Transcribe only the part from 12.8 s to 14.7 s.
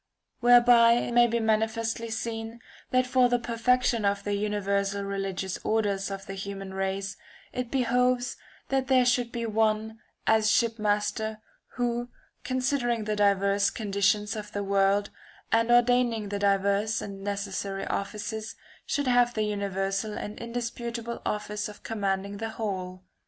the diverse con ditions of the